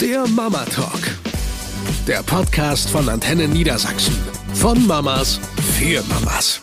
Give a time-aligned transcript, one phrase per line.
[0.00, 1.00] Der Mama Talk.
[2.06, 4.16] Der Podcast von Antenne Niedersachsen.
[4.54, 5.40] Von Mamas
[5.78, 6.60] für Mamas.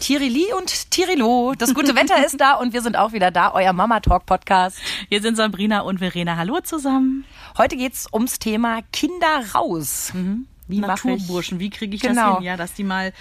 [0.00, 1.54] Tirili und Tirilo.
[1.56, 4.78] Das gute Wetter ist da und wir sind auch wieder da, euer Mama Talk Podcast.
[5.08, 6.36] Hier sind Sabrina und Verena.
[6.36, 7.24] Hallo zusammen.
[7.58, 10.10] Heute geht's ums Thema Kinder raus.
[10.14, 10.46] Mhm.
[10.68, 12.28] Wie Naturburschen, wie kriege ich Genau.
[12.30, 12.44] das hin?
[12.46, 13.12] Ja, dass die mal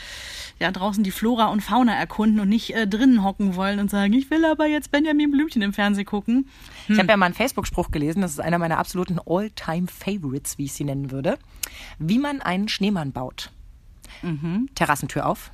[0.59, 4.13] ja draußen die Flora und Fauna erkunden und nicht äh, drinnen hocken wollen und sagen,
[4.13, 6.49] ich will aber jetzt Benjamin Blümchen im Fernsehen gucken.
[6.87, 10.73] Ich habe ja mal einen Facebook-Spruch gelesen, das ist einer meiner absoluten All-Time-Favorites, wie ich
[10.73, 11.37] sie nennen würde.
[11.97, 13.51] Wie man einen Schneemann baut.
[14.75, 15.51] Terrassentür auf,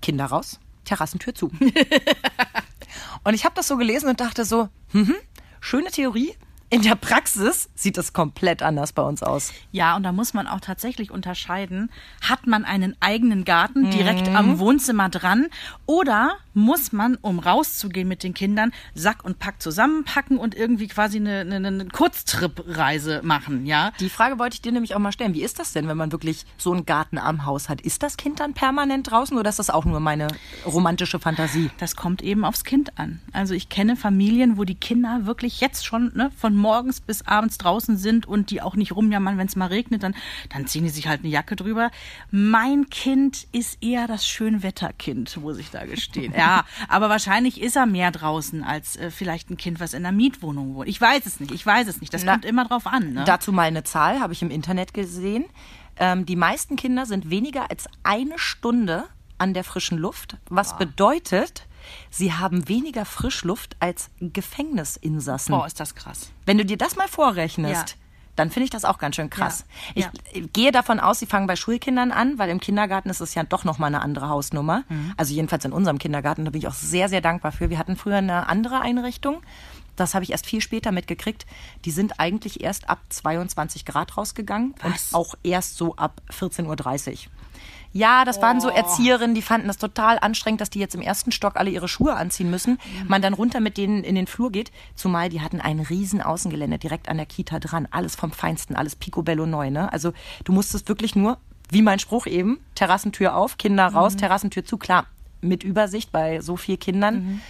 [0.00, 1.48] Kinder raus, Terrassentür zu.
[3.24, 5.16] und ich habe das so gelesen und dachte so, mhm,
[5.60, 6.34] schöne Theorie.
[6.72, 9.52] In der Praxis sieht es komplett anders bei uns aus.
[9.72, 11.90] Ja, und da muss man auch tatsächlich unterscheiden,
[12.22, 15.48] hat man einen eigenen Garten direkt am Wohnzimmer dran
[15.86, 21.18] oder muss man, um rauszugehen mit den Kindern, Sack und Pack zusammenpacken und irgendwie quasi
[21.18, 23.90] eine, eine, eine Kurztrip-Reise machen, ja?
[23.98, 25.34] Die Frage wollte ich dir nämlich auch mal stellen.
[25.34, 27.80] Wie ist das denn, wenn man wirklich so einen Garten am Haus hat?
[27.80, 30.28] Ist das Kind dann permanent draußen oder ist das auch nur meine
[30.64, 31.70] romantische Fantasie?
[31.78, 33.20] Das kommt eben aufs Kind an.
[33.32, 37.58] Also ich kenne Familien, wo die Kinder wirklich jetzt schon ne, von morgens bis abends
[37.58, 40.14] draußen sind und die auch nicht rumjammern, wenn es mal regnet, dann,
[40.50, 41.90] dann ziehen die sich halt eine Jacke drüber.
[42.30, 46.34] Mein Kind ist eher das Schönwetterkind, muss ich da gestehen.
[46.36, 50.16] Ja, aber wahrscheinlich ist er mehr draußen als äh, vielleicht ein Kind, was in einer
[50.16, 50.88] Mietwohnung wohnt.
[50.88, 52.12] Ich weiß es nicht, ich weiß es nicht.
[52.14, 53.12] Das Na, kommt immer drauf an.
[53.12, 53.24] Ne?
[53.24, 55.44] Dazu mal eine Zahl, habe ich im Internet gesehen.
[55.96, 59.04] Ähm, die meisten Kinder sind weniger als eine Stunde
[59.38, 61.66] an der frischen Luft, was bedeutet,
[62.10, 65.54] sie haben weniger Frischluft als Gefängnisinsassen.
[65.54, 66.30] Boah, ist das krass.
[66.46, 67.94] Wenn du dir das mal vorrechnest, Ja.
[68.36, 69.64] dann finde ich das auch ganz schön krass.
[69.94, 70.10] Ja.
[70.32, 73.42] Ich gehe davon aus, sie fangen bei Schulkindern an, weil im Kindergarten ist es ja
[73.42, 74.84] doch noch mal eine andere Hausnummer.
[74.88, 75.12] Mhm.
[75.16, 77.70] Also jedenfalls in unserem Kindergarten, da bin ich auch sehr, sehr dankbar für.
[77.70, 79.42] Wir hatten früher eine andere Einrichtung.
[80.00, 81.46] Das habe ich erst viel später mitgekriegt.
[81.84, 85.12] Die sind eigentlich erst ab 22 Grad rausgegangen Was?
[85.12, 87.16] und auch erst so ab 14.30 Uhr.
[87.92, 88.72] Ja, das waren so Oh.
[88.74, 92.14] Erzieherinnen, die fanden das total anstrengend, dass die jetzt im ersten Stock alle ihre Schuhe
[92.14, 92.78] anziehen müssen.
[93.08, 94.70] Man dann runter mit denen in den Flur geht.
[94.94, 97.88] Zumal die hatten ein riesen Außengelände direkt an der Kita dran.
[97.90, 99.70] Alles vom Feinsten, alles picobello neu.
[99.70, 99.92] Ne?
[99.92, 100.12] Also
[100.44, 104.78] du musstest wirklich nur, wie mein Spruch eben, Terrassentür auf, Kinder raus, Terrassentür zu.
[104.78, 105.06] Klar,
[105.40, 107.42] mit Übersicht bei so vielen Kindern.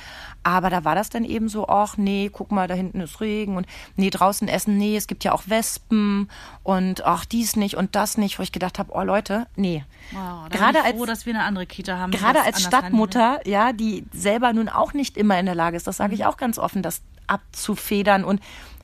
[0.42, 3.56] Aber da war das dann eben so, ach nee, guck mal, da hinten ist Regen
[3.56, 6.30] und nee, draußen essen, nee, es gibt ja auch Wespen
[6.62, 9.84] und ach, dies nicht und das nicht, wo ich gedacht habe, oh Leute, nee.
[10.12, 12.10] Wow, Gerade bin ich als froh, dass wir eine andere Kita haben.
[12.12, 12.62] Gerade als.
[12.62, 16.20] Stadtmutter, ja, die selber nun auch nicht immer in der Lage ist, das sage Mhm.
[16.20, 18.24] ich auch ganz offen, das abzufedern.
[18.24, 18.40] Und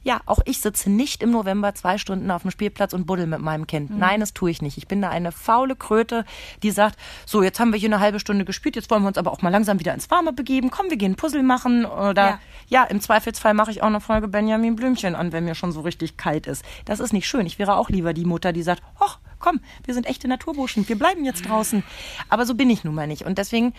[0.06, 3.40] ja, auch ich sitze nicht im November zwei Stunden auf dem Spielplatz und buddel mit
[3.40, 3.90] meinem Kind.
[3.90, 3.98] Mhm.
[3.98, 4.78] Nein, das tue ich nicht.
[4.78, 6.24] Ich bin da eine faule Kröte,
[6.62, 6.96] die sagt,
[7.26, 9.42] so, jetzt haben wir hier eine halbe Stunde gespielt, jetzt wollen wir uns aber auch
[9.42, 10.70] mal langsam wieder ins Warme begeben.
[10.70, 12.84] Komm, wir gehen ein Puzzle machen oder ja, Ja.
[12.84, 16.16] im Zweifelsfall mache ich auch eine Folge Benjamin Blümchen an, wenn mir schon so richtig
[16.16, 16.64] kalt ist.
[16.84, 17.44] Das ist nicht schön.
[17.44, 20.96] Ich wäre auch lieber die Mutter, die sagt, ach, komm, wir sind echte Naturburschen, wir
[20.96, 21.82] bleiben jetzt draußen.
[22.28, 23.22] Aber so bin ich nun mal nicht.
[23.22, 23.74] Und deswegen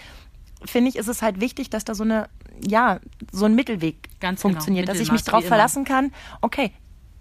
[0.65, 2.29] finde ich, ist es halt wichtig, dass da so eine,
[2.65, 2.99] ja,
[3.31, 6.11] so ein Mittelweg Ganz genau, funktioniert, dass ich mich drauf verlassen kann.
[6.41, 6.71] Okay,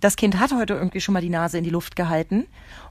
[0.01, 2.47] das Kind hat heute irgendwie schon mal die Nase in die Luft gehalten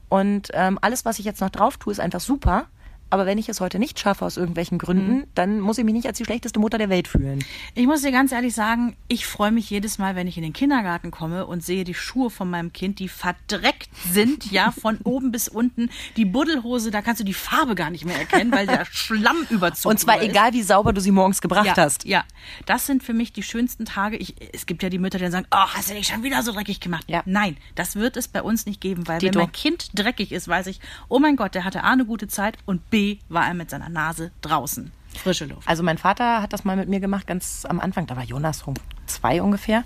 [0.08, 2.66] und ähm, alles, was ich jetzt noch drauf tue, ist einfach super.
[3.10, 5.24] Aber wenn ich es heute nicht schaffe aus irgendwelchen Gründen, Mhm.
[5.34, 7.44] dann muss ich mich nicht als die schlechteste Mutter der Welt fühlen.
[7.74, 10.52] Ich muss dir ganz ehrlich sagen, ich freue mich jedes Mal, wenn ich in den
[10.52, 15.30] Kindergarten komme und sehe die Schuhe von meinem Kind, die verdreckt sind, ja, von oben
[15.30, 15.90] bis unten.
[16.16, 19.92] Die Buddelhose, da kannst du die Farbe gar nicht mehr erkennen, weil der Schlamm überzogen
[19.92, 20.30] Und zwar ist.
[20.30, 22.04] egal, wie sauber du sie morgens gebracht ja, hast.
[22.04, 22.24] Ja,
[22.66, 24.16] das sind für mich die schönsten Tage.
[24.16, 26.42] Ich, es gibt ja die Mütter, die dann sagen, oh, hast du dich schon wieder
[26.42, 27.04] so dreckig gemacht?
[27.08, 27.22] Ja.
[27.24, 29.34] Nein, das wird es bei uns nicht geben, weil Dito.
[29.34, 32.26] wenn mein Kind dreckig ist, weiß ich, oh mein Gott, der hatte A, eine gute
[32.28, 32.95] Zeit und B,
[33.28, 34.92] war er mit seiner Nase draußen.
[35.16, 35.66] Frische Luft.
[35.66, 38.06] Also mein Vater hat das mal mit mir gemacht, ganz am Anfang.
[38.06, 38.74] Da war Jonas rum
[39.06, 39.84] zwei ungefähr.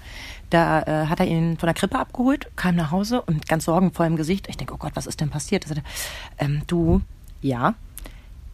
[0.50, 4.06] Da äh, hat er ihn von der Krippe abgeholt, kam nach Hause und ganz sorgenvoll
[4.06, 4.49] im Gesicht.
[4.49, 5.70] Ich denke, oh Gott, was ist denn passiert?
[5.70, 5.82] Er,
[6.38, 7.03] ähm, du,
[7.41, 7.75] ja,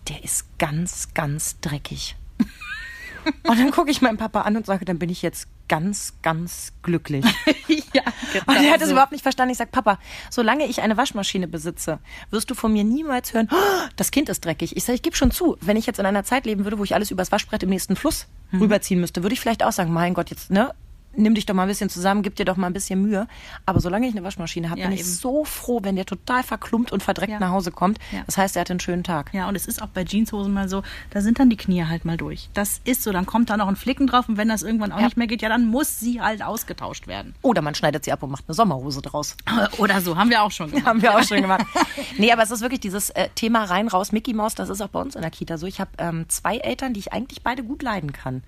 [0.08, 2.16] der ist ganz, ganz dreckig.
[3.48, 6.72] und dann gucke ich meinen Papa an und sage, dann bin ich jetzt ganz, ganz
[6.82, 7.24] glücklich.
[7.92, 8.02] ja,
[8.46, 8.92] Und er hat es so.
[8.92, 9.52] überhaupt nicht verstanden.
[9.52, 9.98] Ich sag, Papa,
[10.30, 11.98] solange ich eine Waschmaschine besitze,
[12.30, 14.76] wirst du von mir niemals hören, "Oh, das Kind ist dreckig.
[14.76, 16.84] Ich sage, ich gebe schon zu, wenn ich jetzt in einer Zeit leben würde, wo
[16.84, 20.14] ich alles übers Waschbrett im nächsten Fluss rüberziehen müsste, würde ich vielleicht auch sagen, mein
[20.14, 20.72] Gott, jetzt, ne?
[21.16, 23.26] Nimm dich doch mal ein bisschen zusammen, gib dir doch mal ein bisschen Mühe.
[23.64, 25.08] Aber solange ich eine Waschmaschine habe, Ja, bin ich eben.
[25.10, 27.38] so froh, wenn der total verklumpt und verdreckt Ja.
[27.40, 27.98] nach Hause kommt.
[28.12, 28.20] Ja.
[28.26, 29.32] Das heißt, er hat einen schönen Tag.
[29.34, 32.04] Ja, und es ist auch bei Jeanshosen mal so, da sind dann die Knie halt
[32.04, 32.48] mal durch.
[32.54, 35.00] Das ist so, dann kommt da noch ein Flicken drauf und wenn das irgendwann auch
[35.00, 37.34] nicht mehr geht, ja, dann muss sie halt ausgetauscht werden.
[37.42, 39.36] Oder man schneidet sie ab und macht eine Sommerhose draus.
[39.78, 40.86] Oder so, haben wir auch schon gemacht.
[40.86, 41.64] Haben wir auch schon gemacht.
[42.18, 44.88] Nee, aber es ist wirklich dieses äh, Thema rein, raus, Mickey Maus, das ist auch
[44.88, 45.66] bei uns in der Kita so.
[45.66, 48.42] Ich habe ähm, zwei Eltern, die ich eigentlich beide gut leiden kann.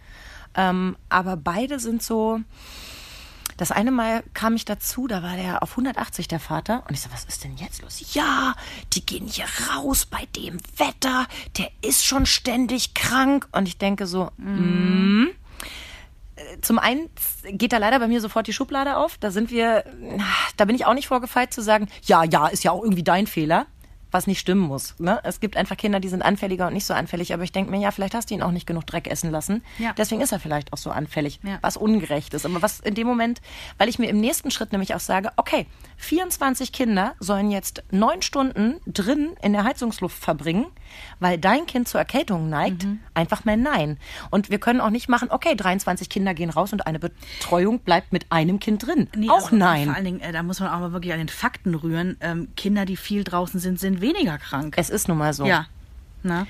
[0.54, 2.40] Ähm, aber beide sind so,
[3.58, 7.00] Das eine Mal kam ich dazu, da war der auf 180 der Vater und ich
[7.00, 8.14] so, was ist denn jetzt los?
[8.14, 8.54] Ja,
[8.92, 11.26] die gehen hier raus bei dem Wetter,
[11.58, 15.26] der ist schon ständig krank und ich denke so, mm.
[16.62, 17.10] Zum einen
[17.50, 19.18] geht da leider bei mir sofort die Schublade auf.
[19.18, 19.82] Da sind wir,
[20.56, 23.26] da bin ich auch nicht vorgefeilt zu sagen, ja, ja, ist ja auch irgendwie dein
[23.26, 23.66] Fehler
[24.10, 24.94] was nicht stimmen muss.
[24.98, 25.20] Ne?
[25.24, 27.78] Es gibt einfach Kinder, die sind anfälliger und nicht so anfällig, aber ich denke mir,
[27.80, 29.62] ja, vielleicht hast du ihn auch nicht genug Dreck essen lassen.
[29.78, 29.92] Ja.
[29.96, 31.58] Deswegen ist er vielleicht auch so anfällig, Ja.
[31.60, 32.46] was ungerecht ist.
[32.46, 33.40] Aber was in dem Moment,
[33.76, 35.66] weil ich mir im nächsten Schritt nämlich auch sage, okay,
[35.98, 40.66] 24 Kinder sollen jetzt neun Stunden drin in der Heizungsluft verbringen,
[41.20, 43.00] weil dein Kind zur Erkältung neigt, Mhm.
[43.14, 43.98] einfach mal nein.
[44.30, 48.12] Und wir können auch nicht machen, okay, 23 Kinder gehen raus und eine Betreuung bleibt
[48.12, 49.08] mit einem Kind drin.
[49.16, 49.86] Nee, auch also nein.
[49.86, 52.16] Vor allen Dingen, äh, da muss man auch mal wirklich an den Fakten rühren.
[52.20, 54.74] Ähm, Kinder, die viel draußen sind, sind weniger krank.
[54.78, 55.44] Es ist nun mal so.
[55.46, 55.66] Ja.
[56.22, 56.46] Na?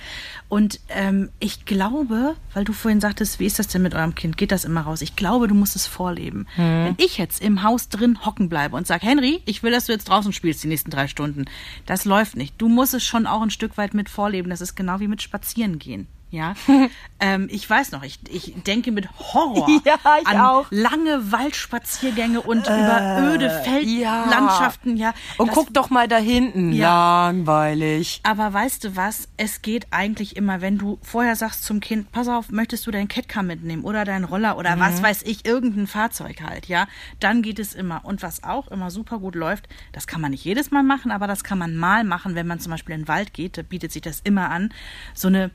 [0.48, 4.36] Und ähm, ich glaube, weil du vorhin sagtest, wie ist das denn mit eurem Kind?
[4.36, 5.02] Geht das immer raus?
[5.02, 6.46] Ich glaube, du musst es vorleben.
[6.56, 9.92] Wenn ich jetzt im Haus drin hocken bleibe und sage, Henry, ich will, dass du
[9.92, 11.44] jetzt draußen spielst die nächsten drei Stunden,
[11.86, 12.54] das läuft nicht.
[12.58, 14.50] Du musst es schon auch ein Stück weit mit vorleben.
[14.50, 16.06] Das ist genau wie mit Spazieren gehen.
[16.30, 16.52] Ja,
[17.20, 20.66] ähm, ich weiß noch, ich, ich denke mit Horror Ja, ich an auch.
[20.70, 24.96] lange Waldspaziergänge und über öde Feldlandschaften.
[24.98, 26.72] Ja, Und Das- guck doch mal da hinten.
[26.72, 27.26] Ja.
[27.28, 28.20] Langweilig.
[28.24, 29.28] aber weißt du was?
[29.36, 33.08] Es geht eigentlich immer, wenn du vorher sagst zum Kind, pass auf, möchtest du dein
[33.08, 36.86] Catcar mitnehmen oder dein Roller oder was weiß ich, irgendein Fahrzeug halt, ja?
[37.20, 38.04] Dann geht es immer.
[38.04, 41.26] Und was auch immer super gut läuft, das kann man nicht jedes Mal machen, aber
[41.26, 43.92] das kann man mal machen, wenn man zum Beispiel in den Wald geht, da bietet
[43.92, 44.72] sich das immer an.
[45.14, 45.50] So eine,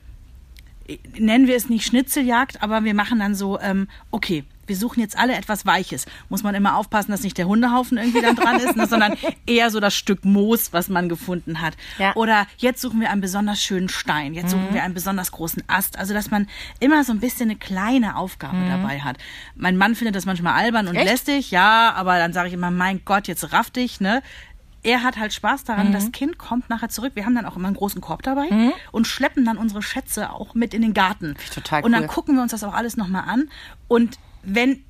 [1.18, 5.18] nennen wir es nicht Schnitzeljagd, aber wir machen dann so, ähm, okay, wir suchen jetzt
[5.18, 6.06] alle etwas Weiches.
[6.28, 9.14] Muss man immer aufpassen, dass nicht der Hundehaufen irgendwie dann dran ist, ne, sondern
[9.46, 11.74] eher so das Stück Moos, was man gefunden hat.
[11.98, 12.14] Ja.
[12.16, 15.98] Oder jetzt suchen wir einen besonders schönen Stein, jetzt suchen wir einen besonders großen Ast.
[15.98, 16.46] Also, dass man
[16.80, 19.18] immer so ein bisschen eine kleine Aufgabe dabei hat.
[19.54, 21.10] Mein Mann findet das manchmal albern und Echt?
[21.10, 24.22] lästig, ja, aber dann sage ich immer, mein Gott, jetzt raff dich, ne?
[24.84, 27.12] Er hat halt Spaß daran, das Kind kommt nachher zurück.
[27.14, 28.48] Wir haben dann auch immer einen großen Korb dabei
[28.92, 31.34] und schleppen dann unsere Schätze auch mit in den Garten.
[31.42, 32.08] ich total und dann cool.
[32.08, 33.48] gucken wir uns das auch alles nochmal an.
[33.88, 34.84] Und wenn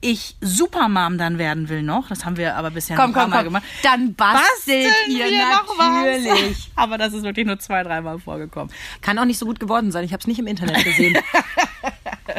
[0.00, 3.44] ich Supermom dann werden will noch, das haben wir aber bisher Komm, noch komm, komm.
[3.44, 3.62] gemacht.
[3.82, 6.22] Dann bastelt ihr wir noch was.
[6.22, 6.70] natürlich.
[6.76, 8.70] Aber das ist wirklich nur zwei, dreimal vorgekommen.
[9.00, 10.04] Kann auch nicht so gut geworden sein.
[10.04, 11.16] Ich habe es nicht im Internet gesehen.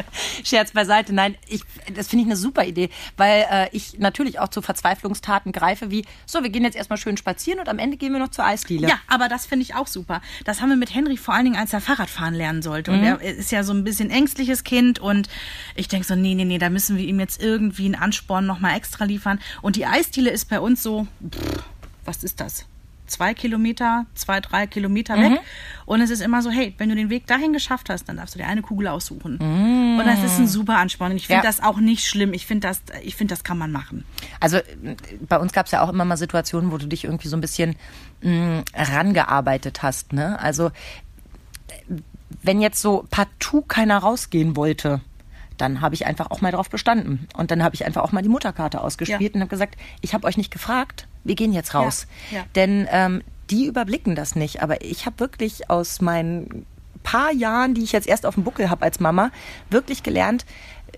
[0.44, 1.12] Scherz beiseite.
[1.12, 1.62] Nein, ich,
[1.94, 6.04] das finde ich eine super Idee, weil äh, ich natürlich auch zu Verzweiflungstaten greife, wie,
[6.26, 8.88] so, wir gehen jetzt erstmal schön spazieren und am Ende gehen wir noch zur Eisdiele.
[8.88, 10.20] Ja, aber das finde ich auch super.
[10.44, 12.90] Das haben wir mit Henry vor allen Dingen, als er Fahrradfahren lernen sollte.
[12.90, 15.28] Und er ist ja so ein bisschen ängstliches Kind und
[15.74, 18.76] ich denke so, nee, nee, nee, da müssen wir ihm jetzt irgendwie einen Ansporn nochmal
[18.76, 19.40] extra liefern.
[19.62, 21.64] Und die Eisdiele ist bei uns so, pff,
[22.04, 22.66] was ist das?
[23.06, 25.40] Zwei Kilometer, zwei, drei Kilometer weg.
[25.84, 28.34] Und es ist immer so, hey, wenn du den Weg dahin geschafft hast, dann darfst
[28.34, 29.38] du dir eine Kugel aussuchen.
[29.38, 31.12] Und das ist ein super Ansporn.
[31.16, 31.48] Ich finde Ja.
[31.48, 32.32] das auch nicht schlimm.
[32.32, 34.04] Ich finde das, ich finde, das kann man machen.
[34.40, 34.64] Also äh,
[35.28, 37.40] bei uns gab es ja auch immer mal Situationen, wo du dich irgendwie so ein
[37.40, 37.76] bisschen
[38.22, 40.12] mh, rangearbeitet hast.
[40.12, 40.38] Ne?
[40.40, 40.72] Also äh,
[42.42, 45.00] wenn jetzt so partout keiner rausgehen wollte,
[45.56, 47.28] dann habe ich einfach auch mal drauf bestanden.
[47.36, 49.36] Und dann habe ich einfach auch mal die Mutterkarte ausgespielt Ja.
[49.36, 52.06] und habe gesagt, ich habe euch nicht gefragt, wir gehen jetzt raus.
[52.30, 52.44] Ja, ja.
[52.54, 54.62] Denn ähm, die überblicken das nicht.
[54.62, 56.66] Aber ich habe wirklich aus meinen
[57.02, 59.30] paar Jahren, die ich jetzt erst auf dem Buckel habe als Mama,
[59.70, 60.44] wirklich gelernt,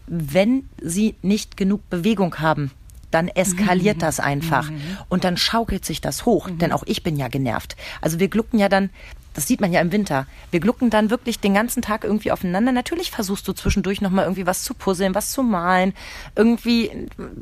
[0.07, 2.71] wenn sie nicht genug Bewegung haben,
[3.11, 4.71] dann eskaliert das einfach.
[5.09, 6.49] Und dann schaukelt sich das hoch.
[6.51, 7.77] Denn auch ich bin ja genervt.
[8.01, 8.91] Also wir glucken ja dann,
[9.39, 12.73] das sieht man ja im Winter, wir glucken dann wirklich den ganzen Tag irgendwie aufeinander.
[12.73, 15.95] Natürlich versuchst du zwischendurch nochmal irgendwie was zu puzzeln, was zu malen,
[16.35, 16.91] irgendwie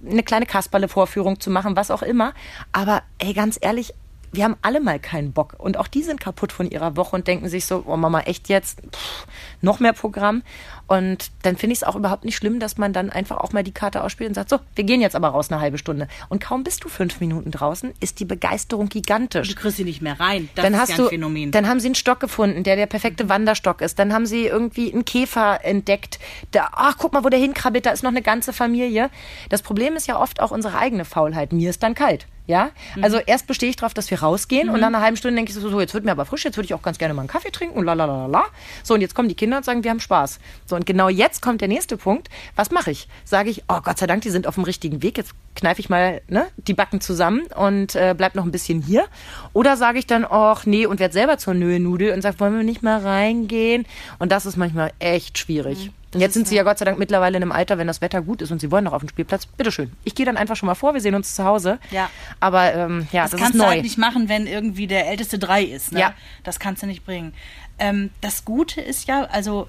[0.06, 2.34] eine kleine Kasperle-Vorführung zu machen, was auch immer.
[2.70, 3.94] Aber ey, ganz ehrlich,
[4.30, 5.54] wir haben alle mal keinen Bock.
[5.56, 8.50] Und auch die sind kaputt von ihrer Woche und denken sich so, oh Mama, echt
[8.50, 8.82] jetzt?
[8.92, 9.26] Pff,
[9.62, 10.42] noch mehr Programm.
[10.88, 13.64] Und dann finde ich es auch überhaupt nicht schlimm, dass man dann einfach auch mal
[13.64, 16.06] die Karte ausspielt und sagt, so, wir gehen jetzt aber raus eine halbe Stunde.
[16.28, 19.48] Und kaum bist du fünf Minuten draußen, ist die Begeisterung gigantisch.
[19.48, 20.48] Du kriegst sie nicht mehr rein.
[20.54, 21.50] Das dann ist hast ja ein du, Phänomen.
[21.50, 23.98] dann haben sie einen Stock gefunden, der der perfekte Wanderstock ist.
[23.98, 26.18] Dann haben sie irgendwie einen Käfer entdeckt.
[26.52, 29.10] Der, ach, guck mal, wo der hinkrabbelt, da ist noch eine ganze Familie.
[29.48, 31.52] Das Problem ist ja oft auch unsere eigene Faulheit.
[31.52, 32.26] Mir ist dann kalt.
[32.48, 33.02] Ja, Mhm.
[33.02, 35.56] also erst bestehe ich darauf, dass wir rausgehen und nach einer halben Stunde denke ich
[35.58, 37.28] so, so, jetzt wird mir aber frisch, jetzt würde ich auch ganz gerne mal einen
[37.28, 38.44] Kaffee trinken und la la la la.
[38.84, 40.38] So, und jetzt kommen die Kinder und sagen, wir haben Spaß.
[40.64, 42.28] So, und genau jetzt kommt der nächste Punkt.
[42.54, 43.08] Was mache ich?
[43.24, 45.88] Sage ich, oh Gott sei Dank, die sind auf dem richtigen Weg, jetzt kneife ich
[45.88, 49.06] mal ne, die Backen zusammen und äh, bleib noch ein bisschen hier.
[49.52, 52.62] Oder sage ich dann, ach nee, und werde selber zur Nöhe-Nudel und sage, wollen wir
[52.62, 53.86] nicht mal reingehen?
[54.18, 55.90] Und das ist manchmal echt schwierig.
[56.16, 58.22] Und jetzt sind sie ja Gott sei Dank mittlerweile in einem Alter, wenn das Wetter
[58.22, 59.92] gut ist und sie wollen noch auf den Spielplatz, bitteschön.
[60.02, 61.78] Ich gehe dann einfach schon mal vor, wir sehen uns zu Hause.
[61.90, 62.08] Ja.
[62.40, 63.72] Aber ähm, ja, das, das, kannst ist du neu.
[63.72, 65.92] halt nicht machen, wenn irgendwie der älteste drei ist.
[65.92, 66.00] Ne?
[66.00, 66.14] Ja.
[66.42, 67.34] Das kannst du nicht bringen.
[67.78, 69.68] Ähm, das Gute ist ja, also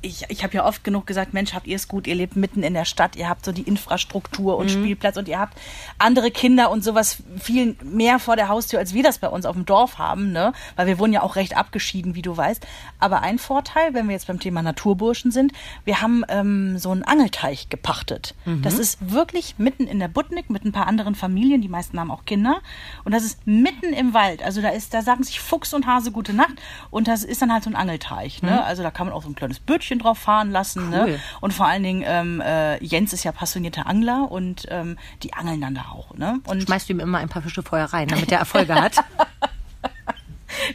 [0.00, 2.62] ich, ich habe ja oft genug gesagt, Mensch, habt ihr es gut, ihr lebt mitten
[2.62, 4.70] in der Stadt, ihr habt so die Infrastruktur und mhm.
[4.70, 5.58] Spielplatz und ihr habt
[5.98, 9.56] andere Kinder und sowas viel mehr vor der Haustür, als wir das bei uns auf
[9.56, 10.52] dem Dorf haben, ne?
[10.76, 12.64] Weil wir wohnen ja auch recht abgeschieden, wie du weißt.
[13.00, 15.52] Aber ein Vorteil, wenn wir jetzt beim Thema Naturburschen sind,
[15.84, 18.36] wir haben ähm, so einen Angelteich gepachtet.
[18.44, 18.62] Mhm.
[18.62, 22.12] Das ist wirklich mitten in der Butnik mit ein paar anderen Familien, die meisten haben
[22.12, 22.60] auch Kinder.
[23.04, 24.44] Und das ist mitten im Wald.
[24.44, 26.54] Also da ist, da sagen sich Fuchs und Hase gute Nacht
[26.90, 28.42] und das ist dann halt so ein Angelteich.
[28.42, 28.52] Ne?
[28.52, 28.58] Mhm.
[28.58, 30.90] Also da kann man auch so ein kleines Bötchen Bötchen drauf fahren lassen.
[30.90, 31.00] Ne?
[31.00, 31.10] Cool.
[31.12, 31.20] Ne?
[31.40, 35.60] Und vor allen Dingen, ähm, äh, Jens ist ja passionierter Angler und ähm, die angeln
[35.60, 36.14] dann da auch.
[36.14, 36.40] Ne?
[36.46, 38.96] Und Schmeißt du ihm immer ein paar Fische vorher rein, damit er Erfolge hat?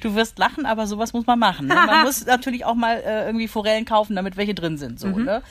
[0.02, 1.68] Du wirst lachen, aber sowas muss man machen.
[1.68, 1.74] Ne?
[1.74, 5.00] Man muss natürlich auch mal äh, irgendwie Forellen kaufen, damit welche drin sind.
[5.00, 5.26] So, mhm.
[5.26, 5.44] ne?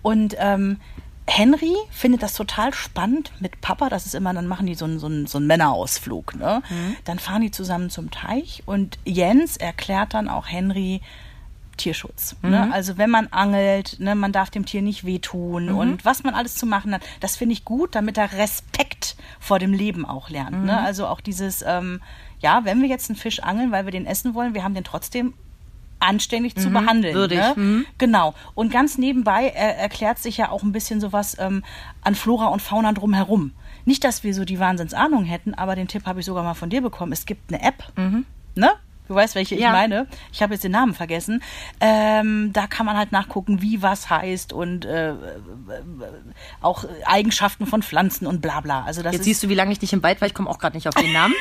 [0.00, 0.78] Und ähm,
[1.26, 3.88] Henry findet das total spannend mit Papa.
[3.88, 6.36] Das ist immer, dann machen die so einen, so einen, so einen Männerausflug.
[6.36, 6.62] Ne?
[6.68, 6.96] Mhm.
[7.04, 11.00] Dann fahren die zusammen zum Teich und Jens erklärt dann auch Henry,
[11.80, 12.36] Tierschutz.
[12.42, 12.48] Ne?
[12.48, 12.54] Mhm.
[12.54, 12.72] Ne?
[12.72, 15.76] Also wenn man angelt, ne, man darf dem Tier nicht wehtun mhm.
[15.76, 19.58] und was man alles zu machen hat, das finde ich gut, damit er Respekt vor
[19.58, 20.52] dem Leben auch lernt.
[20.52, 20.58] Ne?
[20.58, 20.66] Mhm.
[20.66, 20.80] Ne?
[20.80, 22.00] Also auch dieses, ähm,
[22.40, 24.84] ja, wenn wir jetzt einen Fisch angeln, weil wir den essen wollen, wir haben den
[24.84, 25.34] trotzdem
[26.00, 27.14] anständig zu mhm, behandeln.
[27.14, 27.38] Würdig.
[27.38, 27.52] Ne?
[27.56, 27.86] Mhm.
[27.98, 28.34] Genau.
[28.54, 31.62] Und ganz nebenbei er, erklärt sich ja auch ein bisschen sowas ähm,
[32.02, 33.52] an Flora und Fauna drumherum.
[33.84, 36.70] Nicht, dass wir so die Wahnsinnsahnung hätten, aber den Tipp habe ich sogar mal von
[36.70, 37.12] dir bekommen.
[37.12, 38.26] Es gibt eine App, mhm.
[38.54, 38.70] ne?
[39.10, 39.66] Du weißt, welche ja.
[39.66, 40.06] ich meine.
[40.32, 41.42] Ich habe jetzt den Namen vergessen.
[41.80, 45.14] Ähm, da kann man halt nachgucken, wie was heißt und äh,
[46.60, 48.84] auch Eigenschaften von Pflanzen und bla bla.
[48.84, 50.28] Also das jetzt siehst du, wie lange ich nicht im Wald war.
[50.28, 51.34] Ich komme auch gerade nicht auf den Namen.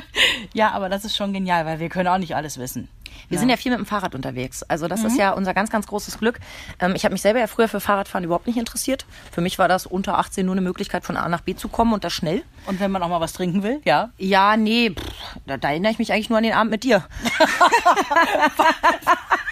[0.54, 2.88] ja, aber das ist schon genial, weil wir können auch nicht alles wissen.
[3.28, 3.40] Wir ja.
[3.40, 4.62] sind ja viel mit dem Fahrrad unterwegs.
[4.64, 5.06] Also das mhm.
[5.06, 6.40] ist ja unser ganz, ganz großes Glück.
[6.78, 9.06] Ähm, ich habe mich selber ja früher für Fahrradfahren überhaupt nicht interessiert.
[9.32, 11.92] Für mich war das unter 18 nur eine Möglichkeit, von A nach B zu kommen
[11.92, 12.42] und das schnell.
[12.66, 14.10] Und wenn man auch mal was trinken will, ja?
[14.18, 15.04] Ja, nee, pff,
[15.46, 17.04] da, da erinnere ich mich eigentlich nur an den Abend mit dir.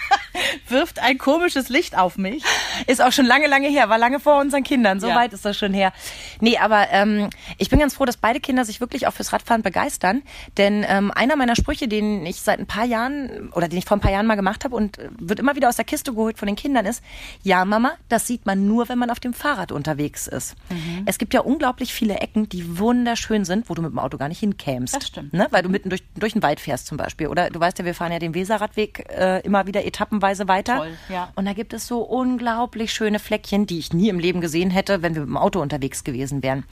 [0.71, 2.43] wirft ein komisches Licht auf mich.
[2.87, 4.99] Ist auch schon lange, lange her, war lange vor unseren Kindern.
[4.99, 5.15] So ja.
[5.15, 5.91] weit ist das schon her.
[6.39, 9.61] Nee, aber ähm, ich bin ganz froh, dass beide Kinder sich wirklich auch fürs Radfahren
[9.61, 10.21] begeistern.
[10.57, 13.97] Denn ähm, einer meiner Sprüche, den ich seit ein paar Jahren oder den ich vor
[13.97, 16.47] ein paar Jahren mal gemacht habe und wird immer wieder aus der Kiste geholt von
[16.47, 17.03] den Kindern ist,
[17.43, 20.55] ja Mama, das sieht man nur, wenn man auf dem Fahrrad unterwegs ist.
[20.69, 21.03] Mhm.
[21.05, 24.27] Es gibt ja unglaublich viele Ecken, die wunderschön sind, wo du mit dem Auto gar
[24.27, 24.95] nicht hinkämst.
[24.95, 25.33] Das stimmt.
[25.33, 25.47] Ne?
[25.51, 27.27] Weil du mitten durch, durch den Wald fährst zum Beispiel.
[27.27, 30.58] Oder du weißt ja, wir fahren ja den Weserradweg äh, immer wieder etappenweise weiter.
[30.67, 31.31] Toll, ja.
[31.35, 35.01] Und da gibt es so unglaublich schöne Fleckchen, die ich nie im Leben gesehen hätte,
[35.01, 36.63] wenn wir mit dem Auto unterwegs gewesen wären.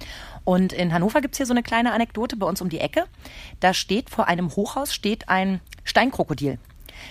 [0.44, 3.06] Und in Hannover gibt es hier so eine kleine Anekdote bei uns um die Ecke.
[3.60, 6.60] Da steht vor einem Hochhaus steht ein Steinkrokodil.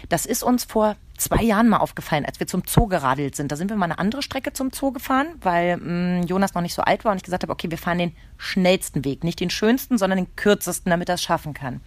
[0.09, 3.51] Das ist uns vor zwei Jahren mal aufgefallen, als wir zum Zoo geradelt sind.
[3.51, 6.63] Da sind wir mal eine andere Strecke zum Zoo gefahren, weil mh, mm, Jonas noch
[6.63, 9.41] nicht so alt war und ich gesagt habe, okay, wir fahren den schnellsten Weg, nicht
[9.41, 11.81] den schönsten, sondern den kürzesten, damit er es schaffen kann.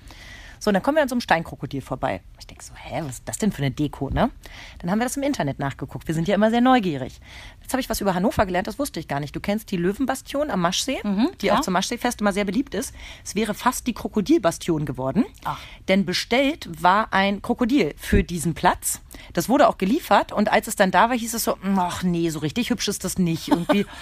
[0.59, 2.21] So, und dann kommen wir an so einem Steinkrokodil vorbei.
[2.37, 4.29] Ich denke so, hä, was ist das denn für eine Deko, ne?
[4.79, 6.07] Dann haben wir das im Internet nachgeguckt.
[6.07, 7.19] Wir sind ja immer sehr neugierig.
[7.61, 9.35] Jetzt habe ich was über Hannover gelernt, das wusste ich gar nicht.
[9.35, 11.55] Du kennst die Löwenbastion am Maschsee, mhm, die ja.
[11.57, 12.93] auch zum Maschseefest immer sehr beliebt ist.
[13.23, 15.25] Es wäre fast die Krokodilbastion geworden.
[15.45, 15.59] Ach.
[15.87, 19.01] Denn bestellt war ein Krokodil für diesen Platz.
[19.33, 22.29] Das wurde auch geliefert und als es dann da war, hieß es so, ach nee,
[22.29, 23.49] so richtig hübsch ist das nicht.
[23.49, 23.85] Irgendwie.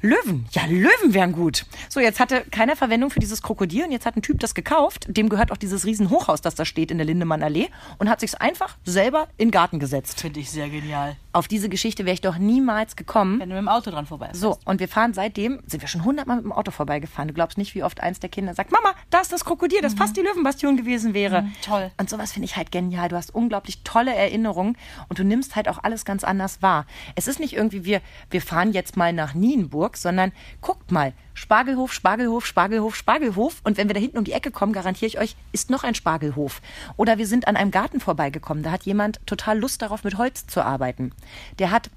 [0.00, 0.46] Löwen.
[0.50, 1.66] Ja, Löwen wären gut.
[1.88, 5.06] So, jetzt hatte keiner Verwendung für dieses Krokodil und jetzt hat ein Typ das gekauft.
[5.08, 8.76] Dem gehört auch dieses Riesenhochhaus, das da steht in der Lindemann-Allee und hat sich's einfach
[8.84, 10.20] selber in den Garten gesetzt.
[10.20, 11.16] Finde ich sehr genial.
[11.36, 13.40] Auf diese Geschichte wäre ich doch niemals gekommen.
[13.40, 16.02] Wenn du mit dem Auto dran vorbei So, und wir fahren seitdem, sind wir schon
[16.02, 17.28] hundertmal mit dem Auto vorbeigefahren.
[17.28, 19.92] Du glaubst nicht, wie oft eins der Kinder sagt, Mama, da ist das Krokodil, das
[19.92, 19.98] mhm.
[19.98, 21.42] fast die Löwenbastion gewesen wäre.
[21.42, 21.90] Mhm, toll.
[22.00, 23.10] Und sowas finde ich halt genial.
[23.10, 24.78] Du hast unglaublich tolle Erinnerungen
[25.10, 26.86] und du nimmst halt auch alles ganz anders wahr.
[27.16, 28.00] Es ist nicht irgendwie, wir,
[28.30, 33.60] wir fahren jetzt mal nach Nienburg, sondern guckt mal, Spargelhof, Spargelhof, Spargelhof, Spargelhof.
[33.62, 35.94] Und wenn wir da hinten um die Ecke kommen, garantiere ich euch, ist noch ein
[35.94, 36.62] Spargelhof.
[36.96, 38.62] Oder wir sind an einem Garten vorbeigekommen.
[38.62, 41.12] Da hat jemand total Lust darauf, mit Holz zu arbeiten.
[41.58, 41.90] Der hat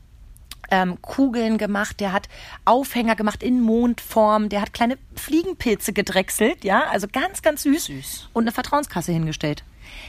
[0.71, 2.27] ähm, Kugeln gemacht, der hat
[2.65, 7.85] Aufhänger gemacht in Mondform, der hat kleine Fliegenpilze gedrechselt, ja, also ganz, ganz süß.
[7.85, 8.29] süß.
[8.33, 9.63] Und eine Vertrauenskasse hingestellt.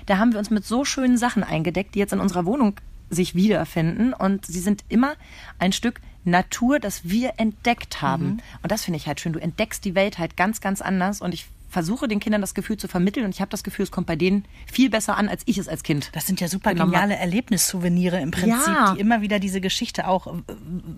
[0.06, 2.74] Da haben wir uns mit so schönen Sachen eingedeckt, die jetzt in unserer Wohnung
[3.10, 4.14] sich wiederfinden.
[4.14, 5.14] Und sie sind immer
[5.58, 8.24] ein Stück Natur, das wir entdeckt haben.
[8.24, 8.40] Mhm.
[8.62, 9.32] Und das finde ich halt schön.
[9.32, 11.20] Du entdeckst die Welt halt ganz, ganz anders.
[11.20, 13.90] Und ich versuche den Kindern das Gefühl zu vermitteln und ich habe das Gefühl, es
[13.90, 16.10] kommt bei denen viel besser an, als ich es als Kind.
[16.12, 18.94] Das sind ja super geniale Erlebnissouvenire im Prinzip, ja.
[18.94, 20.30] die immer wieder diese Geschichte auch äh,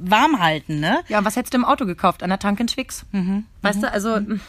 [0.02, 1.00] warm halten, ne?
[1.08, 2.22] Ja, was hättest du im Auto gekauft?
[2.22, 3.04] An der Tank in Twix.
[3.12, 3.44] Mhm.
[3.60, 3.82] Weißt mhm.
[3.82, 4.20] du, also.
[4.20, 4.40] Mhm.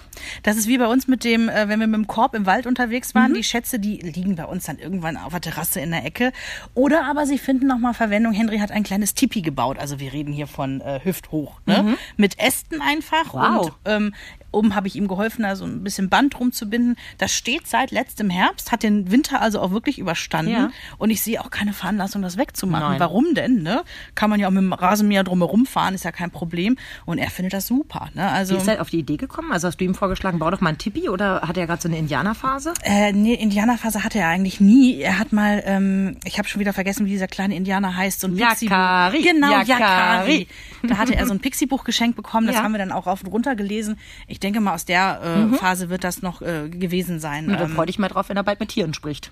[0.43, 2.65] Das ist wie bei uns mit dem, äh, wenn wir mit dem Korb im Wald
[2.65, 3.35] unterwegs waren, mhm.
[3.35, 6.31] die Schätze, die liegen bei uns dann irgendwann auf der Terrasse in der Ecke.
[6.73, 8.33] Oder aber sie finden nochmal Verwendung.
[8.33, 9.77] Henry hat ein kleines Tipi gebaut.
[9.79, 11.83] Also wir reden hier von äh, hüfthoch, ne?
[11.83, 11.97] Mhm.
[12.17, 13.33] Mit Ästen einfach.
[13.33, 13.65] Wow.
[13.65, 14.13] Und ähm,
[14.53, 16.95] Oben habe ich ihm geholfen, da so ein bisschen Band rumzubinden.
[17.17, 20.51] Das steht seit letztem Herbst, hat den Winter also auch wirklich überstanden.
[20.51, 20.69] Ja.
[20.97, 22.89] Und ich sehe auch keine Veranlassung, das wegzumachen.
[22.91, 22.99] Nein.
[22.99, 23.63] Warum denn?
[23.63, 23.83] Ne?
[24.15, 26.77] Kann man ja auch mit dem Rasenmäher drumherum fahren, ist ja kein Problem.
[27.05, 28.09] Und er findet das super.
[28.13, 28.29] Ne?
[28.29, 29.51] Also Wie ist er auf die Idee gekommen?
[29.51, 31.87] Also hast du ihm vorgeschlagen, bau doch mal ein Tippi oder hat er gerade so
[31.89, 32.73] eine Indianerphase?
[32.83, 34.99] Äh, nee, Indianerphase hatte er eigentlich nie.
[35.01, 38.27] Er hat mal, ähm, ich habe schon wieder vergessen, wie dieser kleine Indianer heißt, so
[38.27, 38.35] ein.
[38.37, 39.21] Yakari.
[39.23, 39.67] Genau, Yakari.
[39.69, 40.47] Yakari.
[40.83, 42.63] Da hatte er so ein Pixie-Buch geschenkt bekommen, das Ja.
[42.63, 43.97] haben wir dann auch rauf und runter gelesen.
[44.27, 45.21] Ich denke mal, aus der
[45.53, 47.47] äh, Phase wird das noch äh, gewesen sein.
[47.47, 49.31] Da Ähm, freu dich mal drauf, wenn er bald mit Tieren spricht.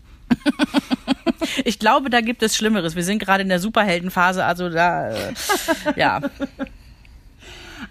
[1.65, 2.95] ich glaube, da gibt es Schlimmeres.
[2.95, 5.33] Wir sind gerade in der Superheldenphase, also da, äh,
[5.95, 6.21] ja.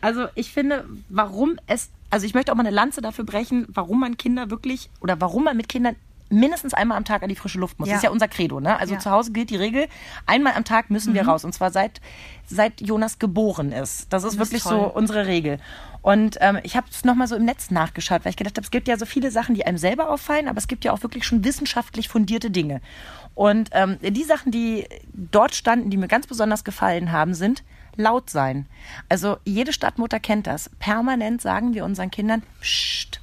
[0.03, 4.01] Also ich finde, warum es, also ich möchte auch mal eine Lanze dafür brechen, warum
[4.01, 5.95] man Kinder wirklich oder warum man mit Kindern
[6.31, 7.89] mindestens einmal am Tag an die frische Luft muss.
[7.89, 7.95] Ja.
[7.95, 8.79] Das ist ja unser Credo, ne?
[8.79, 9.01] Also Ja.
[9.01, 9.89] zu Hause gilt die Regel,
[10.27, 12.01] einmal am Tag müssen wir raus und zwar seit
[12.47, 14.13] seit Jonas geboren ist.
[14.13, 14.73] Das ist ist wirklich toll.
[14.73, 15.59] so unsere Regel.
[16.03, 18.71] Und ähm, ich habe es nochmal so im Netz nachgeschaut, weil ich gedacht habe, es
[18.71, 21.25] gibt ja so viele Sachen, die einem selber auffallen, aber es gibt ja auch wirklich
[21.25, 22.81] schon wissenschaftlich fundierte Dinge.
[23.35, 27.63] Und ähm, die Sachen, die dort standen, die mir ganz besonders gefallen haben, sind
[27.97, 28.67] laut sein.
[29.09, 30.71] Also jede Stadtmutter kennt das.
[30.79, 33.20] Permanent sagen wir unseren Kindern, Psst,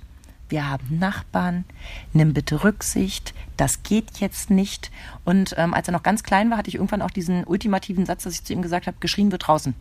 [0.50, 1.66] wir haben Nachbarn,
[2.14, 4.92] nimm bitte Rücksicht, das geht jetzt nicht.
[5.26, 8.24] Und ähm, als er noch ganz klein war, hatte ich irgendwann auch diesen ultimativen Satz,
[8.24, 9.74] dass ich zu ihm gesagt habe, geschrien wird draußen.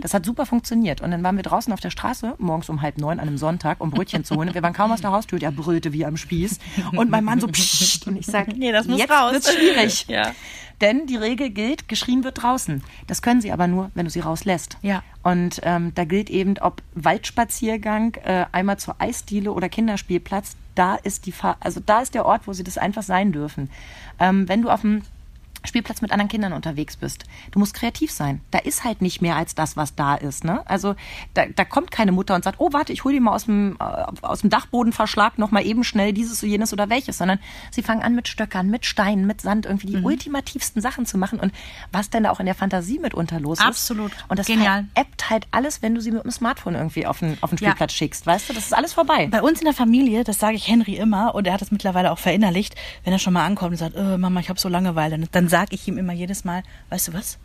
[0.00, 1.00] Das hat super funktioniert.
[1.00, 3.80] Und dann waren wir draußen auf der Straße, morgens um halb neun an einem Sonntag,
[3.80, 4.48] um Brötchen zu holen.
[4.48, 6.58] Und wir waren kaum aus der Haustür, der brüllte wie am Spieß.
[6.96, 8.08] Und mein Mann so, Psst.
[8.08, 9.32] Und ich sage, Nee, das muss jetzt raus.
[9.32, 10.06] wird's schwierig.
[10.08, 10.32] Ja.
[10.80, 12.82] Denn die Regel gilt, geschrien wird draußen.
[13.06, 14.78] Das können sie aber nur, wenn du sie rauslässt.
[14.82, 15.02] Ja.
[15.22, 21.26] Und ähm, da gilt eben, ob Waldspaziergang, äh, einmal zur Eisdiele oder Kinderspielplatz, da ist
[21.26, 23.70] die Fa also da ist der Ort, wo sie das einfach sein dürfen.
[24.18, 25.02] Ähm, wenn du auf dem
[25.64, 27.24] Spielplatz mit anderen Kindern unterwegs bist.
[27.50, 28.40] Du musst kreativ sein.
[28.50, 30.44] Da ist halt nicht mehr als das, was da ist.
[30.44, 30.62] Ne?
[30.66, 30.94] Also
[31.34, 33.76] da, da kommt keine Mutter und sagt, oh warte, ich hole dir mal aus dem,
[33.78, 33.84] äh,
[34.22, 37.38] aus dem Dachbodenverschlag noch mal eben schnell dieses, jenes oder welches, sondern
[37.70, 41.40] sie fangen an mit Stöckern, mit Steinen, mit Sand irgendwie die ultimativsten Sachen zu machen
[41.40, 41.52] und
[41.92, 43.66] was denn da auch in der Fantasie mitunter los ist.
[43.66, 44.12] Absolut.
[44.28, 44.86] Und das Genial.
[44.94, 47.70] appt halt alles, wenn du sie mit dem Smartphone irgendwie auf den, auf den Ja.
[47.70, 48.26] Spielplatz schickst.
[48.26, 49.28] Weißt du, das ist alles vorbei.
[49.30, 52.10] Bei uns in der Familie, das sage ich Henry immer, und er hat es mittlerweile
[52.12, 52.74] auch verinnerlicht,
[53.04, 55.74] wenn er schon mal ankommt und sagt, äh, Mama, ich habe so Langeweile, dann sage
[55.74, 57.38] ich ihm immer jedes Mal, weißt du was?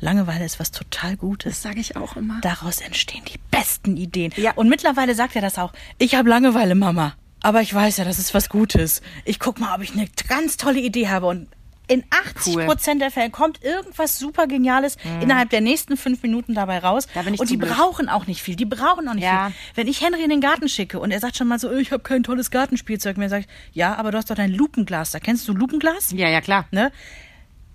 [0.00, 1.62] Langeweile ist was total Gutes.
[1.62, 2.40] sage ich auch immer.
[2.40, 4.32] Daraus entstehen die besten Ideen.
[4.36, 4.52] Ja.
[4.56, 5.72] Und mittlerweile sagt er das auch.
[5.98, 7.14] Ich habe Langeweile, Mama.
[7.40, 9.00] Aber ich weiß ja, das ist was Gutes.
[9.24, 11.26] Ich guck mal, ob ich eine ganz tolle Idee habe.
[11.26, 11.46] Und
[11.88, 12.64] in 80 Cool.
[12.66, 17.06] Prozent der Fälle kommt irgendwas super Geniales innerhalb der nächsten fünf Minuten dabei raus.
[17.14, 17.70] Da und die blöd.
[17.72, 18.56] brauchen auch nicht viel.
[18.56, 19.48] Die brauchen auch nicht Ja.
[19.50, 19.56] viel.
[19.74, 22.02] Wenn ich Henry in den Garten schicke und er sagt schon mal so, ich habe
[22.02, 25.10] kein tolles Gartenspielzeug mehr, ich, ja, aber du hast doch dein Lupenglas.
[25.10, 26.12] Da kennst du Lupenglas?
[26.12, 26.66] Ja, ja, klar.
[26.70, 26.90] Ne?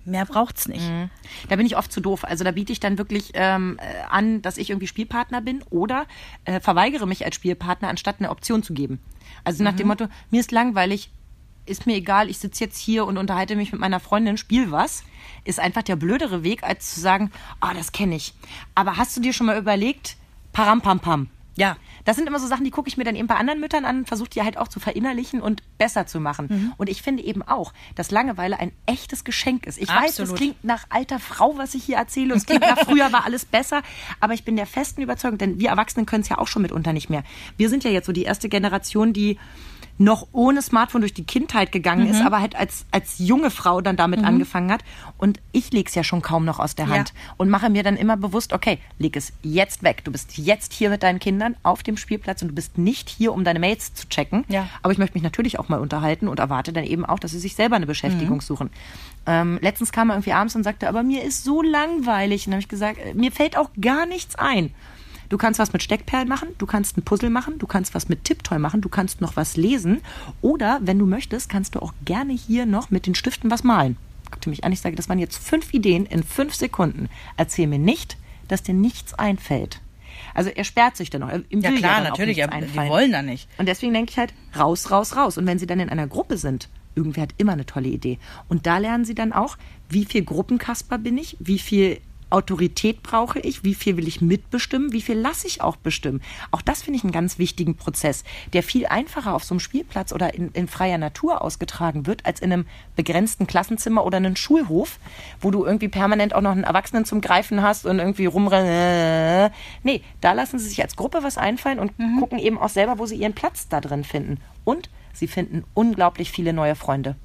[0.08, 0.90] Mehr braucht's nicht.
[1.50, 2.24] Da bin ich oft zu doof.
[2.24, 6.06] Also da biete ich dann wirklich ähm, äh, an, dass ich irgendwie Spielpartner bin oder
[6.46, 9.00] äh, verweigere mich als Spielpartner, anstatt eine Option zu geben.
[9.44, 11.12] Also nach dem Motto, mir ist langweilig,
[11.66, 15.04] ist mir egal, ich sitze jetzt hier und unterhalte mich mit meiner Freundin, spiel was,
[15.44, 18.34] ist einfach der blödere Weg, als zu sagen, ah, das kenne ich.
[18.76, 20.16] Aber hast du dir schon mal überlegt,
[20.54, 21.30] param pam pam.
[21.58, 21.76] Ja.
[22.06, 24.06] Das sind immer so Sachen, die gucke ich mir dann eben bei anderen Müttern an,
[24.06, 26.48] versuche die halt auch zu verinnerlichen und besser zu machen.
[26.50, 26.74] Mhm.
[26.78, 29.78] Und ich finde eben auch, dass Langeweile ein echtes Geschenk ist.
[29.78, 30.38] Ich weiß, das Absolut.
[30.38, 33.44] klingt nach alter Frau, was ich hier erzähle, und es klingt nach früher war alles
[33.44, 33.82] besser,
[34.20, 36.94] aber ich bin der festen Überzeugung, denn wir Erwachsenen können es ja auch schon mitunter
[36.94, 37.24] nicht mehr.
[37.58, 39.38] Wir sind ja jetzt so die erste Generation, die
[40.00, 42.12] noch ohne Smartphone durch die Kindheit gegangen Mhm.
[42.12, 44.84] ist, aber halt als, als junge Frau dann damit angefangen hat.
[45.18, 46.96] Und ich leg's ja schon kaum noch aus der Ja.
[46.96, 50.04] Hand und mache mir dann immer bewusst, okay, leg es jetzt weg.
[50.04, 53.34] Du bist jetzt hier mit deinen Kindern auf dem Spielplatz und du bist nicht hier,
[53.34, 54.46] um deine Mails zu checken.
[54.50, 54.70] Ja.
[54.84, 57.40] Aber ich möchte mich natürlich auch mal unterhalten und erwarte dann eben auch, dass sie
[57.40, 58.70] sich selber eine Beschäftigung suchen.
[59.26, 62.46] Ähm, letztens kam er irgendwie abends und sagte, aber mir ist so langweilig.
[62.46, 64.74] Und dann habe ich gesagt, äh, mir fällt auch gar nichts ein.
[65.30, 68.24] Du kannst was mit Steckperlen machen, du kannst ein Puzzle machen, du kannst was mit
[68.24, 70.02] Tipptoy machen, du kannst noch was lesen
[70.42, 73.98] oder, wenn du möchtest, kannst du auch gerne hier noch mit den Stiften was malen.
[74.32, 77.10] Guckte mich an, ich sage, das waren jetzt fünf Ideen in fünf Sekunden.
[77.36, 79.82] Erzähl mir nicht, dass dir nichts einfällt.
[80.34, 81.32] Also er sperrt sich dann noch.
[81.50, 83.48] Ihm Ja klar, auch natürlich, aber die wollen da nicht.
[83.58, 85.38] Und deswegen denke ich halt, raus, raus, raus.
[85.38, 88.18] Und wenn sie dann in einer Gruppe sind, irgendwer hat immer eine tolle Idee.
[88.48, 89.58] Und da lernen sie dann auch,
[89.90, 94.92] wie viel Gruppenkasper bin ich, wie viel Autorität brauche ich, wie viel will ich mitbestimmen,
[94.92, 96.22] wie viel lasse ich auch bestimmen.
[96.52, 100.12] Auch das finde ich einen ganz wichtigen Prozess, der viel einfacher auf so einem Spielplatz
[100.12, 105.00] oder in, in freier Natur ausgetragen wird, als in einem begrenzten Klassenzimmer oder einem Schulhof,
[105.40, 109.52] wo du irgendwie permanent auch noch einen Erwachsenen zum Greifen hast und irgendwie rumrennen.
[109.84, 113.06] Nee, da lassen sie sich als Gruppe was einfallen und gucken eben auch selber, wo
[113.06, 114.40] sie ihren Platz da drin finden.
[114.64, 117.16] Und sie finden unglaublich viele neue Freunde.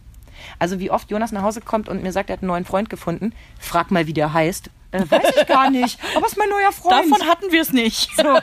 [0.59, 2.91] Also wie oft Jonas nach Hause kommt und mir sagt, er hat einen neuen Freund
[2.91, 3.33] gefunden.
[3.59, 4.71] Frag mal, wie der heißt.
[4.93, 5.99] Äh, weiß ich gar nicht.
[6.17, 7.11] Aber ist mein neuer Freund.
[7.11, 8.11] Davon hatten wir es nicht.
[8.17, 8.39] So.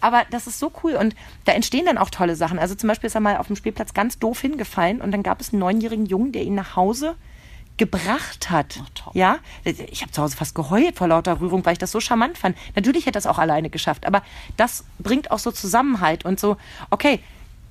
[0.00, 2.58] Aber das ist so cool und da entstehen dann auch tolle Sachen.
[2.58, 5.40] Also zum Beispiel ist er mal auf dem Spielplatz ganz doof hingefallen und dann gab
[5.40, 7.14] es einen neunjährigen Jungen, der ihn nach Hause
[7.76, 8.80] gebracht hat.
[8.94, 9.14] top.
[9.14, 12.38] ja, ich habe zu Hause fast geheult vor lauter Rührung, weil ich das so charmant
[12.38, 12.56] fand.
[12.76, 14.22] Natürlich hätte er es auch alleine geschafft, aber
[14.56, 16.56] das bringt auch so Zusammenhalt und so,
[16.90, 17.20] okay,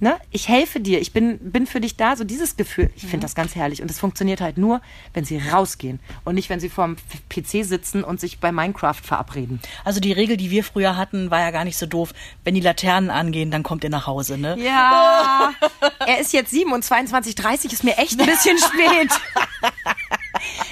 [0.01, 2.89] ne, ich helfe dir, ich bin, bin für dich da, so dieses Gefühl.
[2.95, 4.81] Ich finde das ganz herrlich und es funktioniert halt nur,
[5.13, 6.97] wenn sie rausgehen und nicht, wenn sie vorm
[7.29, 9.61] PC sitzen und sich bei Minecraft verabreden.
[9.85, 12.13] Also die Regel, die wir früher hatten, war ja gar nicht so doof.
[12.43, 14.57] Wenn die Laternen angehen, dann kommt ihr nach Hause, ne?
[14.59, 15.51] Ja,
[15.99, 19.11] er ist jetzt 7 und 22.30 ist mir echt ein bisschen spät.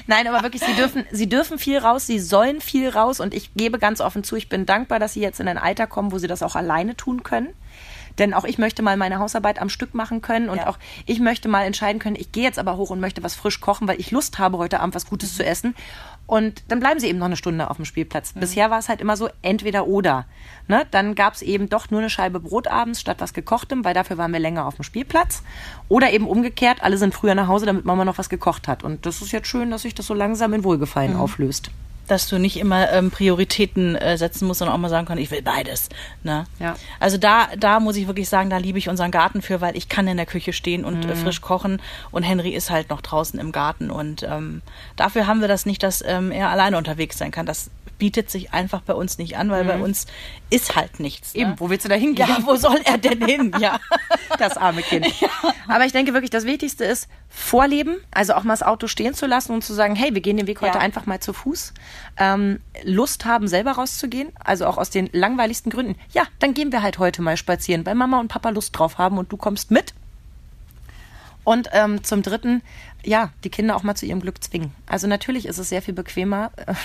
[0.08, 3.54] Nein, aber wirklich, sie dürfen, sie dürfen viel raus, sie sollen viel raus und ich
[3.54, 6.18] gebe ganz offen zu, ich bin dankbar, dass sie jetzt in ein Alter kommen, wo
[6.18, 7.54] sie das auch alleine tun können.
[8.20, 10.68] Denn auch ich möchte mal meine Hausarbeit am Stück machen können und Ja.
[10.68, 13.60] auch ich möchte mal entscheiden können, ich gehe jetzt aber hoch und möchte was frisch
[13.62, 15.74] kochen, weil ich Lust habe, heute Abend was Gutes zu essen.
[16.28, 18.34] Und dann bleiben sie eben noch eine Stunde auf dem Spielplatz.
[18.34, 20.26] Bisher war es halt immer so entweder oder.
[20.68, 20.86] Ne?
[20.92, 24.20] Dann gab es eben doch nur eine Scheibe Brot abends statt was gekochtem, weil dafür
[24.20, 25.42] waren wir länger auf dem Spielplatz.
[25.88, 28.84] Oder eben umgekehrt, alle sind früher nach Hause, damit Mama noch was gekocht hat.
[28.84, 31.72] Und das ist jetzt schön, dass sich das so langsam in Wohlgefallen auflöst.
[32.10, 35.32] Dass du nicht immer ähm, Prioritäten äh, setzen musst, sondern auch mal sagen kannst, ich
[35.32, 35.88] will beides.
[36.24, 36.46] Ne?
[36.60, 36.76] Ja.
[37.00, 39.88] Also da, da muss ich wirklich sagen, da liebe ich unseren Garten für, weil ich
[39.90, 41.12] kann in der Küche stehen und Mhm.
[41.12, 44.62] äh, frisch kochen und Henry ist halt noch draußen im Garten und ähm,
[44.96, 47.46] dafür haben wir das nicht, dass ähm, er alleine unterwegs sein kann.
[47.46, 50.08] Das bietet sich einfach bei uns nicht an, weil bei uns
[50.50, 51.36] ist halt nichts.
[51.36, 51.44] Ne?
[51.46, 51.50] Mhm.
[51.52, 52.28] Eben, wo willst du da hingehen?
[52.28, 53.52] Ja, wo soll er denn hin?
[53.60, 53.80] Ja.
[54.38, 55.06] Das arme Kind.
[55.68, 59.26] Aber ich denke wirklich, das Wichtigste ist Vorleben, also auch mal das Auto stehen zu
[59.26, 60.82] lassen und zu sagen, hey, wir gehen den Weg heute Ja.
[60.84, 61.74] einfach mal zu Fuß.
[62.18, 65.96] Ähm, Lust haben, selber rauszugehen, also auch aus den langweiligsten Gründen.
[66.12, 69.18] Ja, dann gehen wir halt heute mal spazieren, weil Mama und Papa Lust drauf haben
[69.18, 69.94] und du kommst mit.
[71.50, 72.62] Und ähm, zum Dritten,
[73.04, 74.72] ja, die Kinder auch mal zu ihrem Glück zwingen.
[74.86, 76.76] Also natürlich ist es sehr viel bequemer, äh,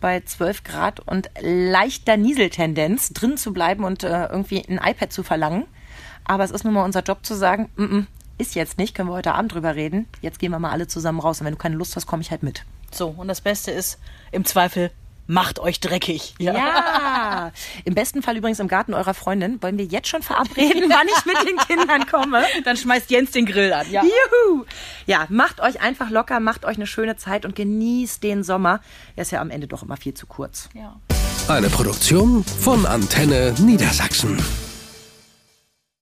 [0.00, 5.22] bei 12 Grad und leichter Nieseltendenz drin zu bleiben und äh, irgendwie ein iPad zu
[5.22, 5.66] verlangen.
[6.24, 8.06] Aber es ist nun mal unser Job zu sagen, mm -mm,
[8.38, 10.08] ist jetzt nicht, können wir heute Abend drüber reden.
[10.20, 11.40] Jetzt gehen wir mal alle zusammen raus.
[11.40, 12.64] Und wenn du keine Lust hast, komme ich halt mit.
[12.90, 14.00] So, und das Beste ist,
[14.32, 14.90] im Zweifel,
[15.28, 16.34] macht euch dreckig.
[16.40, 16.54] Ja.
[17.84, 19.62] Im besten Fall übrigens im Garten eurer Freundin.
[19.62, 22.42] Wollen wir jetzt schon verabreden, wann ich mit den Kindern komme?
[22.64, 23.90] Dann schmeißt Jens den Grill an.
[23.90, 24.02] Ja.
[24.02, 24.64] Juhu!
[25.06, 28.80] Ja, macht euch einfach locker, macht euch eine schöne Zeit und genießt den Sommer.
[29.16, 30.68] Er ist ja am Ende doch immer viel zu kurz.
[30.74, 30.96] ja.
[31.48, 34.36] Eine Produktion von Antenne Niedersachsen.